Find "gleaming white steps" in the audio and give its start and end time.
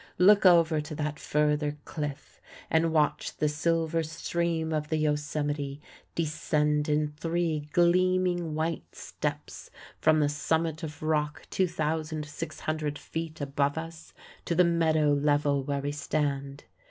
7.71-9.69